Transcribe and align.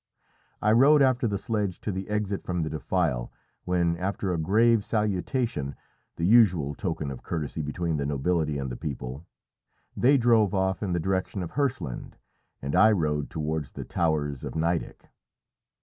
I 0.63 0.71
rode 0.71 1.03
after 1.03 1.27
the 1.27 1.37
sledge 1.37 1.79
to 1.81 1.91
the 1.91 2.09
exit 2.09 2.41
from 2.41 2.63
the 2.63 2.71
defile, 2.71 3.31
when, 3.65 3.95
after 3.97 4.33
a 4.33 4.39
grave 4.39 4.83
salutation 4.83 5.75
the 6.15 6.25
usual 6.25 6.73
token 6.73 7.11
of 7.11 7.21
courtesy 7.21 7.61
between 7.61 7.97
the 7.97 8.05
nobility 8.07 8.57
and 8.57 8.71
the 8.71 8.77
people 8.77 9.27
they 9.95 10.17
drove 10.17 10.55
off 10.55 10.81
in 10.81 10.93
the 10.93 10.99
direction 10.99 11.43
of 11.43 11.51
Hirschland 11.51 12.17
and 12.63 12.75
I 12.75 12.91
rode 12.91 13.29
towards 13.29 13.73
the 13.73 13.85
towers 13.85 14.43
of 14.43 14.55
Nideck. 14.55 15.11